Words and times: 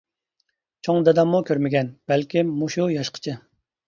چوڭ 0.87 1.03
داداممۇ 1.07 1.41
كۆرمىگەن، 1.49 1.91
بەلكىم 2.13 2.49
مۇشۇ 2.63 2.89
ياشقىچە. 2.95 3.37